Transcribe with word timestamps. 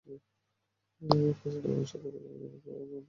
আমি 1.01 1.29
খোঁজ 1.39 1.53
নেব 1.55 1.65
এবং 1.67 1.83
সত্যতা 1.83 2.09
পেলে 2.13 2.19
মেলা 2.25 2.37
বন্ধ 2.43 2.55
করে 2.57 2.75
দেওয়া 2.75 2.81
হবে। 2.81 2.99